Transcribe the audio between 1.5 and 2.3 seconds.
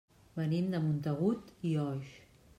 i Oix.